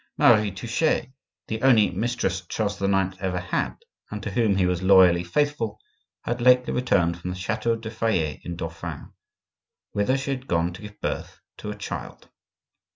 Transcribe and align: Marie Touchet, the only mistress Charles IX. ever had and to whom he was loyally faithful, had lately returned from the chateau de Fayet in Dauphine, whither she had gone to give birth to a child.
Marie 0.17 0.49
Touchet, 0.51 1.11
the 1.47 1.61
only 1.61 1.91
mistress 1.91 2.41
Charles 2.47 2.81
IX. 2.81 3.15
ever 3.19 3.37
had 3.39 3.77
and 4.09 4.23
to 4.23 4.31
whom 4.31 4.55
he 4.55 4.65
was 4.65 4.81
loyally 4.81 5.23
faithful, 5.23 5.79
had 6.23 6.41
lately 6.41 6.73
returned 6.73 7.19
from 7.19 7.29
the 7.29 7.35
chateau 7.35 7.75
de 7.75 7.91
Fayet 7.91 8.39
in 8.43 8.55
Dauphine, 8.55 9.11
whither 9.91 10.17
she 10.17 10.31
had 10.31 10.47
gone 10.47 10.73
to 10.73 10.81
give 10.81 10.99
birth 11.01 11.39
to 11.57 11.69
a 11.69 11.75
child. 11.75 12.29